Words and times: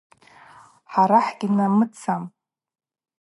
Хӏара 0.91 1.19
хӏыгьнамыцам. 1.25 2.23